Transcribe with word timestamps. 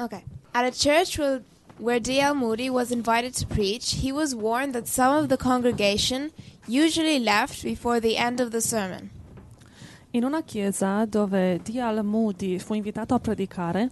Okay. 0.00 0.24
At 0.54 0.64
a 0.64 0.70
church 0.70 1.18
where, 1.78 2.00
D.L. 2.00 2.34
Moody 2.34 2.70
was 2.70 2.90
invited 2.90 3.34
to 3.34 3.46
preach, 3.46 3.94
he 3.94 4.12
was 4.12 4.34
warned 4.34 4.74
that 4.74 4.86
some 4.86 5.16
of 5.16 5.28
the 5.28 5.36
congregation 5.36 6.30
usually 6.66 7.18
left 7.18 7.62
before 7.62 8.00
the 8.00 8.16
end 8.16 8.40
of 8.40 8.50
the 8.50 8.60
sermon. 8.60 9.10
In 10.12 10.24
una 10.24 10.42
chiesa 10.42 11.04
dove 11.06 11.60
D.L. 11.62 12.02
Moody 12.02 12.58
fu 12.58 12.74
invitato 12.74 13.14
a 13.14 13.18
predicare, 13.18 13.90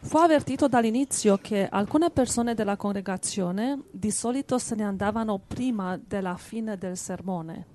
fu 0.00 0.18
avvertito 0.18 0.68
dall'inizio 0.68 1.38
che 1.38 1.66
alcune 1.68 2.10
persone 2.10 2.54
della 2.54 2.76
congregazione 2.76 3.82
di 3.90 4.10
solito 4.10 4.58
se 4.58 4.74
ne 4.74 4.84
andavano 4.84 5.40
prima 5.44 5.98
della 5.98 6.36
fine 6.36 6.76
del 6.78 6.96
sermone. 6.96 7.66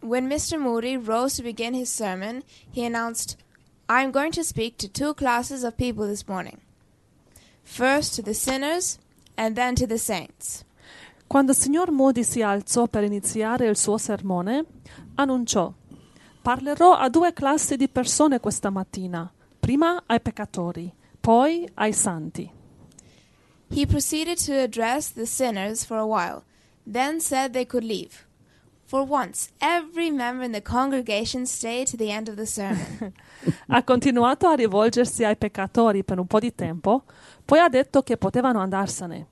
When 0.00 0.28
Mr. 0.28 0.58
Moody 0.58 0.96
rose 0.96 1.36
to 1.36 1.42
begin 1.42 1.74
his 1.74 1.90
sermon, 1.90 2.42
he 2.70 2.84
announced, 2.84 3.36
I'm 3.88 4.10
going 4.10 4.32
to 4.32 4.44
speak 4.44 4.76
to 4.78 4.88
two 4.88 5.14
classes 5.14 5.64
of 5.64 5.76
people 5.76 6.06
this 6.06 6.26
morning. 6.26 6.60
First 7.68 8.14
to 8.14 8.22
the 8.22 8.32
sinners, 8.32 8.98
and 9.34 9.54
then 9.54 9.74
to 9.74 9.86
the 9.86 9.98
saints. 9.98 10.64
Quando 11.26 11.50
il 11.50 11.58
signor 11.58 11.90
Moody 11.90 12.22
si 12.22 12.40
alzò 12.40 12.86
per 12.86 13.02
iniziare 13.02 13.66
il 13.66 13.76
suo 13.76 13.98
sermone, 13.98 14.64
annunciò: 15.16 15.72
Parlerò 16.40 16.94
a 16.94 17.08
due 17.10 17.32
classi 17.32 17.76
di 17.76 17.88
persone 17.88 18.38
questa 18.38 18.70
mattina, 18.70 19.30
prima 19.58 20.04
ai 20.06 20.20
peccatori, 20.20 20.90
poi 21.20 21.68
ai 21.74 21.92
santi. 21.92 22.50
He 23.68 23.84
proceeded 23.84 24.38
to 24.46 24.52
address 24.52 25.12
the 25.12 25.26
sinners 25.26 25.84
for 25.84 25.98
a 25.98 26.06
while, 26.06 26.44
then 26.90 27.20
said 27.20 27.52
they 27.52 27.66
could 27.66 27.84
leave. 27.84 28.25
For 28.86 29.04
once, 29.04 29.50
every 29.58 30.10
member 30.10 30.44
in 30.44 30.52
the 30.52 30.62
congregation 30.62 31.44
stayed 31.44 31.88
to 31.88 31.96
the 31.96 32.12
end 32.12 32.28
of 32.28 32.36
the 32.36 32.46
sermon. 32.46 33.12
Ha 33.68 33.82
continuato 33.82 34.48
a 34.48 34.54
rivolgersi 34.54 35.24
ai 35.24 35.36
peccatori 35.36 36.02
per 36.04 36.18
un 36.18 36.26
po' 36.26 36.38
di 36.38 36.54
tempo, 36.54 37.02
poi 37.44 37.58
ha 37.58 37.68
detto 37.68 38.02
che 38.02 38.16
potevano 38.16 38.60
andarsene. 38.60 39.26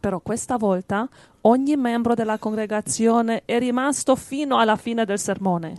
Però 0.00 0.20
questa 0.20 0.56
volta 0.56 1.08
ogni 1.42 1.76
membro 1.76 2.14
della 2.14 2.38
congregazione 2.38 3.42
è 3.44 3.58
rimasto 3.58 4.16
fino 4.16 4.58
alla 4.58 4.76
fine 4.76 5.04
del 5.04 5.18
sermone. 5.18 5.76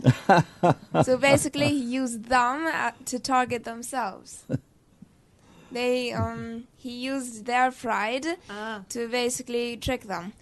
so 1.02 1.16
basically, 1.18 1.70
he 1.70 1.98
used 1.98 2.26
them 2.26 2.66
uh, 2.66 2.92
to 3.04 3.20
target 3.20 3.62
themselves. 3.62 4.44
They, 5.72 6.12
um, 6.12 6.66
he 6.76 7.08
used 7.08 7.46
their 7.46 7.72
pride 7.72 8.36
to 8.90 9.08
basically 9.08 9.78
trick 9.78 10.06
them. 10.06 10.34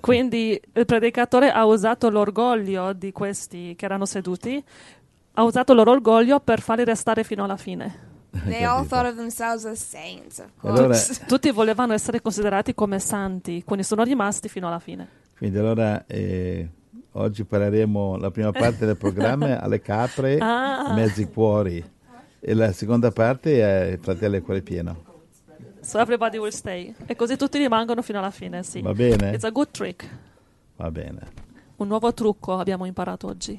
Quindi 0.00 0.60
il 0.72 0.84
predicatore 0.86 1.50
ha 1.50 1.64
usato 1.64 2.10
l'orgoglio 2.10 2.92
di 2.92 3.12
questi 3.12 3.74
che 3.76 3.84
erano 3.84 4.04
seduti, 4.06 4.62
ha 5.34 5.42
usato 5.44 5.72
il 5.72 5.78
loro 5.78 5.92
orgoglio 5.92 6.40
per 6.40 6.60
farli 6.60 6.84
restare 6.84 7.24
fino 7.24 7.44
alla 7.44 7.56
fine. 7.56 8.06
They 8.44 8.62
all 8.64 8.86
thought 8.86 9.06
of 9.06 9.16
themselves 9.16 9.64
as 9.64 9.82
saints, 9.82 10.38
of 10.38 10.50
course. 10.58 10.78
Allora, 10.78 10.98
Tutti 11.26 11.50
volevano 11.50 11.92
essere 11.94 12.20
considerati 12.20 12.74
come 12.74 12.98
santi, 12.98 13.62
quindi 13.64 13.84
sono 13.84 14.02
rimasti 14.02 14.48
fino 14.48 14.66
alla 14.68 14.78
fine. 14.78 15.08
quindi 15.38 15.56
allora 15.58 16.04
eh, 16.06 16.68
oggi 17.12 17.44
parleremo 17.44 18.16
la 18.18 18.30
prima 18.30 18.52
parte 18.52 18.84
del 18.84 18.96
programma 18.96 19.58
alle 19.62 19.80
capre, 19.80 20.36
Ah. 20.38 20.92
mezzi 20.92 21.24
cuori 21.26 21.82
e 22.40 22.54
la 22.54 22.70
seconda 22.72 23.10
parte 23.10 23.92
è 23.92 23.98
fratello 23.98 24.36
e 24.36 24.42
cuore 24.42 24.60
pieno. 24.62 25.04
So 25.88 25.98
everybody 25.98 26.36
will 26.36 26.52
stay. 26.52 26.94
E 27.06 27.16
così 27.16 27.38
tutti 27.38 27.56
rimangono 27.56 28.02
fino 28.02 28.18
alla 28.18 28.30
fine, 28.30 28.62
sì. 28.62 28.82
Va 28.82 28.92
bene? 28.92 29.32
It's 29.32 29.44
a 29.44 29.48
good 29.48 29.70
trick. 29.70 30.06
Va 30.76 30.90
bene. 30.90 31.20
Un 31.76 31.88
nuovo 31.88 32.12
trucco 32.12 32.58
abbiamo 32.58 32.84
imparato 32.84 33.26
oggi. 33.26 33.58